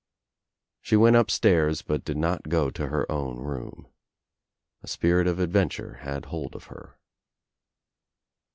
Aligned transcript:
She 0.81 0.95
went 0.95 1.15
upstairs 1.15 1.83
but 1.83 2.03
did 2.03 2.17
not 2.17 2.49
go 2.49 2.71
to 2.71 2.87
her 2.87 3.05
own 3.11 3.37
room. 3.37 3.85
A 4.81 4.87
spirit 4.87 5.27
of 5.27 5.37
adventure 5.37 5.99
had 6.01 6.25
hold 6.25 6.55
of 6.55 6.63
her. 6.73 6.97